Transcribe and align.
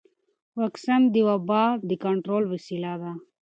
واکسن 0.59 1.01
د 1.13 1.15
وبا 1.27 1.63
د 1.89 1.91
کنټرول 2.03 2.43
وسیله 2.53 2.93
ده. 3.01 3.11